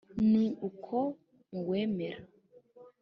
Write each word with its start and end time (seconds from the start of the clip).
ni 0.31 0.45
uko 0.67 0.97
muwemera, 1.51 2.19